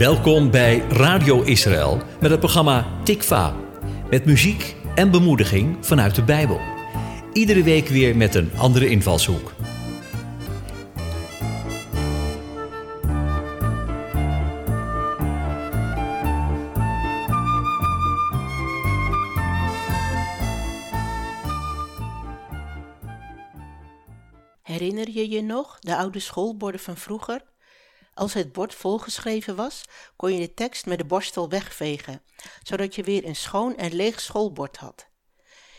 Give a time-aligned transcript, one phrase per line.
[0.00, 3.56] Welkom bij Radio Israël met het programma Tikva.
[4.10, 6.60] Met muziek en bemoediging vanuit de Bijbel.
[7.32, 9.52] Iedere week weer met een andere invalshoek.
[24.62, 27.42] Herinner je je nog de oude schoolborden van vroeger?
[28.14, 29.84] Als het bord volgeschreven was,
[30.16, 32.22] kon je de tekst met de borstel wegvegen,
[32.62, 35.08] zodat je weer een schoon en leeg schoolbord had.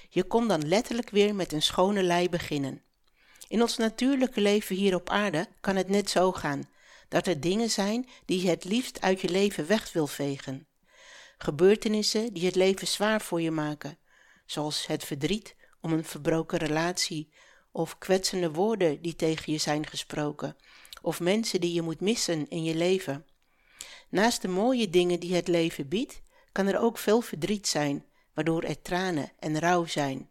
[0.10, 2.84] Je kon dan letterlijk weer met een schone lei beginnen.
[3.48, 6.70] In ons natuurlijke leven hier op aarde kan het net zo gaan,
[7.08, 10.68] dat er dingen zijn die je het liefst uit je leven weg wil vegen.
[11.38, 14.00] Gebeurtenissen die het leven zwaar voor je maken,
[14.46, 17.34] zoals het verdriet om een verbroken relatie
[17.72, 20.56] of kwetsende woorden die tegen je zijn gesproken
[21.02, 23.26] of mensen die je moet missen in je leven.
[24.10, 28.64] Naast de mooie dingen die het leven biedt, kan er ook veel verdriet zijn, waardoor
[28.64, 30.30] er tranen en rouw zijn.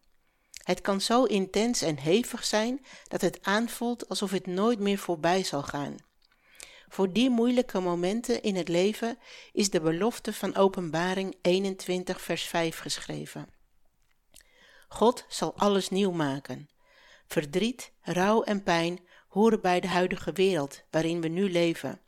[0.62, 5.44] Het kan zo intens en hevig zijn dat het aanvoelt alsof het nooit meer voorbij
[5.44, 5.96] zal gaan.
[6.88, 9.18] Voor die moeilijke momenten in het leven
[9.52, 13.48] is de belofte van Openbaring 21, vers 5 geschreven.
[14.88, 16.68] God zal alles nieuw maken.
[17.26, 19.00] Verdriet, rouw en pijn
[19.30, 22.00] horen bij de huidige wereld waarin we nu leven.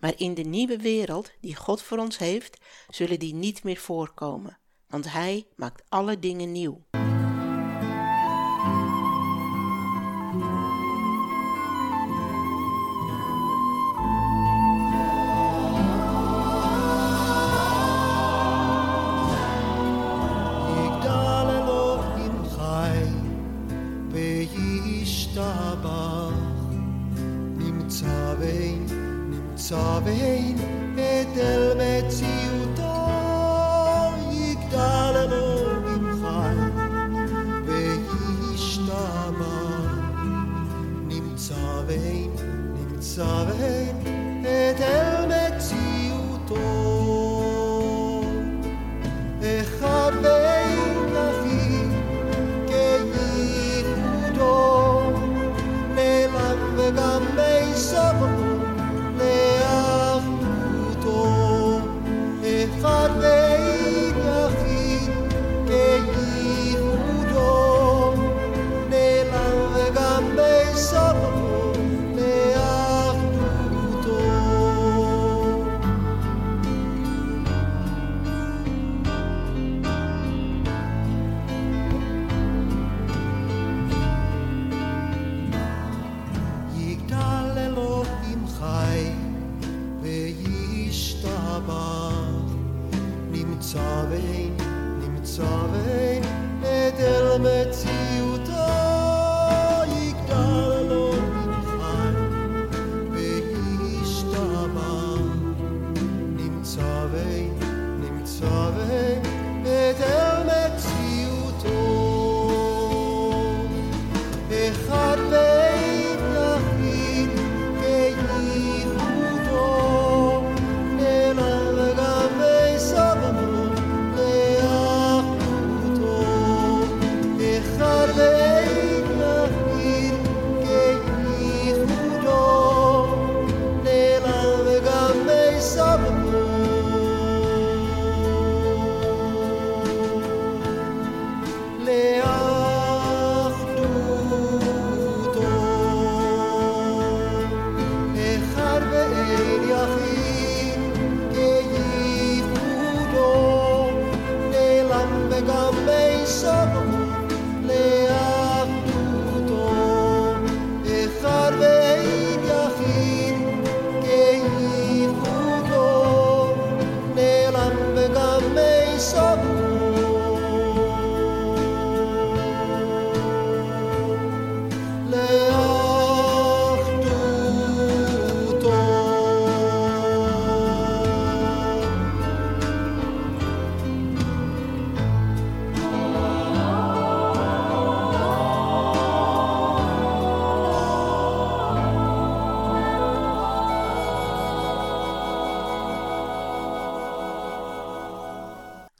[0.00, 4.58] Maar in de nieuwe wereld die God voor ons heeft, zullen die niet meer voorkomen,
[4.88, 6.84] want Hij maakt alle dingen nieuw.
[41.84, 42.30] Salvein,
[42.72, 44.13] Nikud Salvein.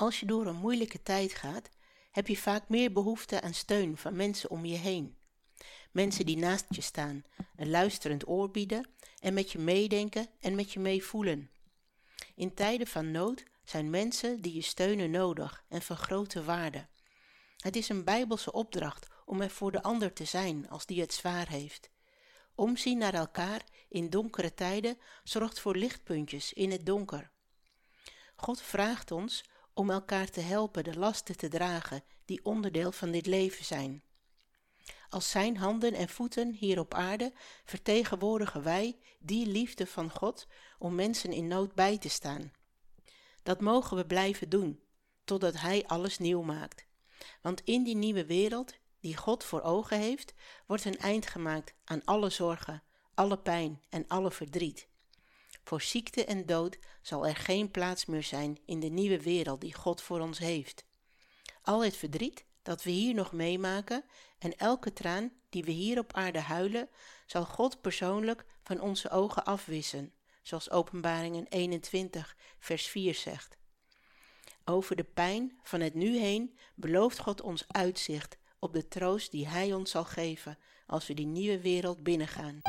[0.05, 1.69] Als je door een moeilijke tijd gaat,
[2.11, 5.17] heb je vaak meer behoefte aan steun van mensen om je heen.
[5.91, 7.25] Mensen die naast je staan,
[7.57, 8.89] een luisterend oor bieden
[9.21, 11.51] en met je meedenken en met je meevoelen.
[12.35, 16.87] In tijden van nood zijn mensen die je steunen nodig en van grote waarde.
[17.57, 21.15] Het is een bijbelse opdracht om er voor de ander te zijn als die het
[21.15, 21.91] zwaar heeft.
[22.55, 27.31] Omzien naar elkaar in donkere tijden zorgt voor lichtpuntjes in het donker.
[28.37, 33.27] God vraagt ons om elkaar te helpen de lasten te dragen die onderdeel van dit
[33.27, 34.03] leven zijn.
[35.09, 37.33] Als zijn handen en voeten hier op aarde
[37.65, 40.47] vertegenwoordigen wij die liefde van God
[40.79, 42.53] om mensen in nood bij te staan.
[43.43, 44.81] Dat mogen we blijven doen,
[45.25, 46.87] totdat Hij alles nieuw maakt.
[47.43, 50.35] Want in die nieuwe wereld die God voor ogen heeft,
[50.67, 52.83] wordt een eind gemaakt aan alle zorgen,
[53.15, 54.89] alle pijn en alle verdriet.
[55.65, 59.75] Voor ziekte en dood zal er geen plaats meer zijn in de nieuwe wereld die
[59.75, 60.85] God voor ons heeft.
[61.63, 64.05] Al het verdriet dat we hier nog meemaken
[64.39, 66.89] en elke traan die we hier op aarde huilen,
[67.27, 70.13] zal God persoonlijk van onze ogen afwissen,
[70.43, 73.57] zoals Openbaringen 21, vers 4 zegt.
[74.65, 79.49] Over de pijn van het nu heen belooft God ons uitzicht op de troost die
[79.49, 82.61] Hij ons zal geven als we die nieuwe wereld binnengaan.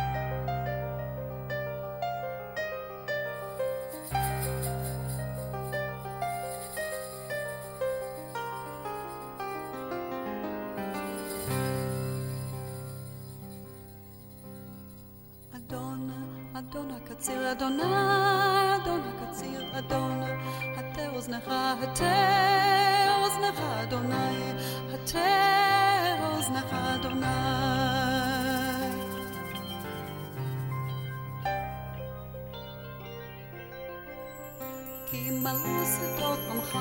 [35.15, 36.79] כי מלאו שדות עמך,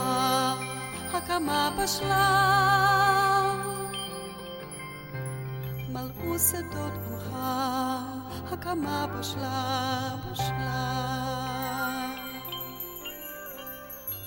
[1.14, 2.30] הקמה בשלה.
[5.90, 7.36] מלאו שדות עמך,
[8.52, 11.10] הקמה בשלה, בשלה.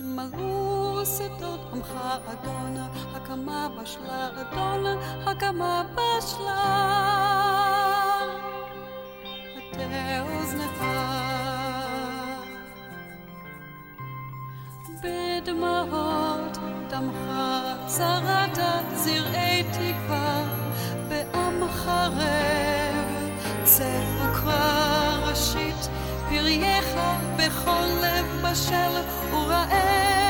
[0.01, 1.93] מלאו שדות עמך,
[2.27, 2.77] אדון,
[3.15, 4.87] הקמה בשלה, אדון,
[5.27, 6.63] הקמה בשלה.
[9.57, 10.96] הטה אוזנך.
[15.04, 16.58] בדמעות
[16.90, 18.60] דמחה שרת
[18.94, 20.44] זרעי תקווה
[21.10, 23.06] בעם חרב
[23.64, 25.90] צעקה ראשית
[26.30, 26.96] פרייך
[27.38, 29.02] בכל לב בשל
[29.32, 30.27] וראה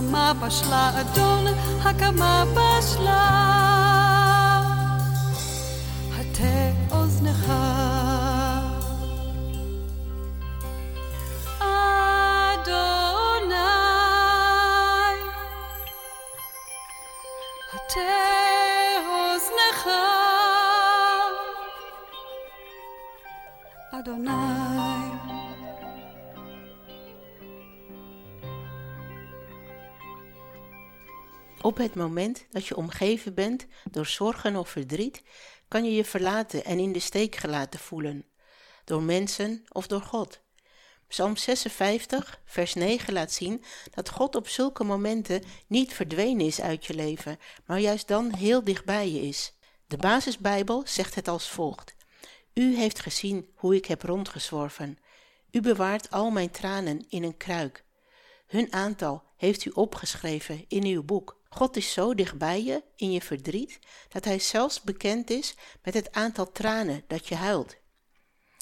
[0.00, 1.44] הקמה בשלה אדון,
[1.84, 3.26] הקמה בשלה.
[6.18, 7.52] הטה אוזנך.
[11.60, 12.74] אדוני,
[17.74, 18.00] הטה
[19.06, 19.88] אוזנך.
[23.92, 25.39] אדוני.
[31.62, 35.22] Op het moment dat je omgeven bent door zorgen of verdriet,
[35.68, 38.24] kan je je verlaten en in de steek gelaten voelen,
[38.84, 40.40] door mensen of door God.
[41.08, 43.64] Psalm 56, vers 9 laat zien
[43.94, 48.64] dat God op zulke momenten niet verdwenen is uit je leven, maar juist dan heel
[48.64, 49.52] dichtbij je is.
[49.86, 51.94] De basisbijbel zegt het als volgt.
[52.54, 54.98] U heeft gezien hoe ik heb rondgezworven.
[55.50, 57.84] U bewaart al mijn tranen in een kruik.
[58.46, 61.39] Hun aantal heeft u opgeschreven in uw boek.
[61.52, 63.78] God is zo dichtbij je in je verdriet
[64.08, 67.76] dat Hij zelfs bekend is met het aantal tranen dat je huilt.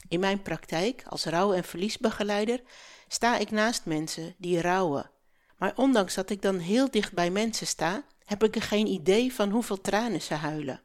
[0.08, 2.62] In mijn praktijk als rouw- en verliesbegeleider
[3.08, 5.10] sta ik naast mensen die rouwen.
[5.58, 9.32] Maar ondanks dat ik dan heel dicht bij mensen sta, heb ik er geen idee
[9.32, 10.82] van hoeveel tranen ze huilen.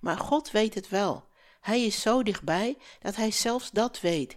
[0.00, 1.28] Maar God weet het wel.
[1.60, 4.36] Hij is zo dichtbij dat Hij zelfs dat weet.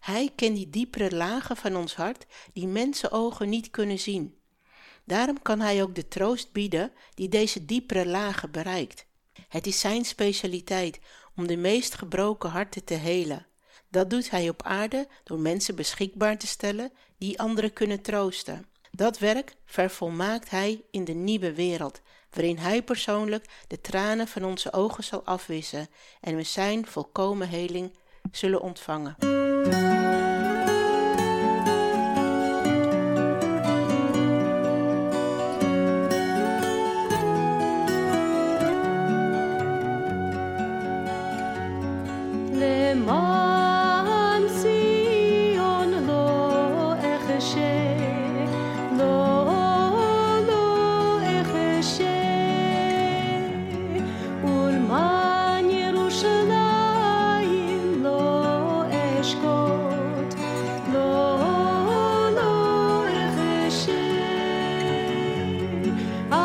[0.00, 4.39] Hij kent die diepere lagen van ons hart die mensenogen niet kunnen zien.
[5.04, 9.06] Daarom kan Hij ook de troost bieden die deze diepere lagen bereikt.
[9.48, 10.98] Het is Zijn specialiteit
[11.36, 13.46] om de meest gebroken harten te helen.
[13.88, 18.66] Dat doet Hij op aarde door mensen beschikbaar te stellen die anderen kunnen troosten.
[18.90, 24.72] Dat werk vervolmaakt Hij in de nieuwe wereld, waarin Hij persoonlijk de tranen van onze
[24.72, 25.88] ogen zal afwissen
[26.20, 27.96] en we Zijn volkomen heling
[28.30, 29.16] zullen ontvangen.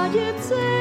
[0.06, 0.75] How you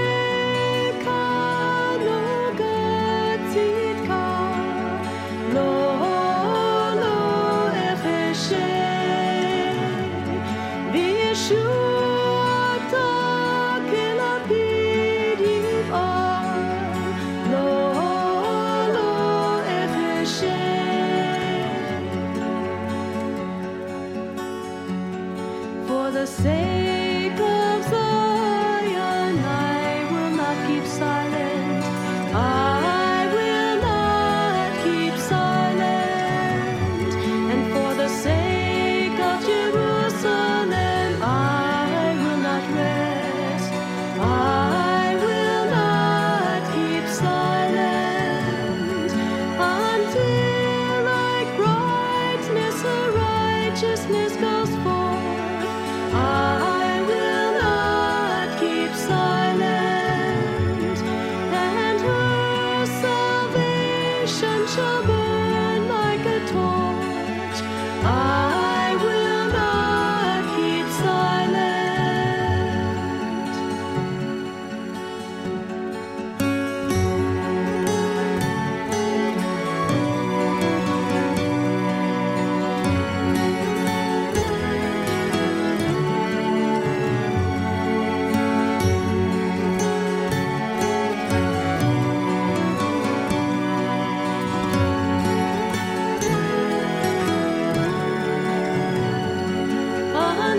[68.07, 68.34] I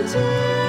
[0.06, 0.65] to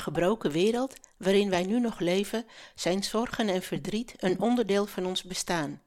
[0.00, 5.22] gebroken wereld waarin wij nu nog leven, zijn zorgen en verdriet een onderdeel van ons
[5.22, 5.82] bestaan.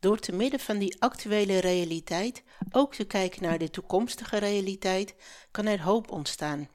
[0.00, 5.14] Door te midden van die actuele realiteit ook te kijken naar de toekomstige realiteit,
[5.50, 6.68] kan er hoop ontstaan.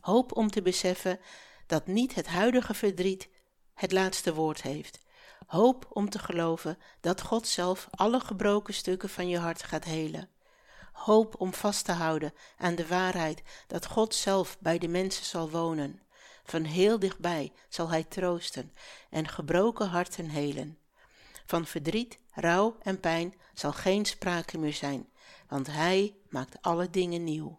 [0.00, 1.20] Hoop om te beseffen
[1.66, 3.28] dat niet het huidige verdriet
[3.74, 4.98] het laatste woord heeft.
[5.46, 10.28] Hoop om te geloven dat God zelf alle gebroken stukken van je hart gaat helen.
[10.98, 15.50] Hoop om vast te houden aan de waarheid dat God zelf bij de mensen zal
[15.50, 16.02] wonen.
[16.44, 18.72] Van heel dichtbij zal Hij troosten
[19.10, 20.78] en gebroken harten helen.
[21.46, 25.08] Van verdriet, rouw en pijn zal geen sprake meer zijn,
[25.48, 27.58] want Hij maakt alle dingen nieuw.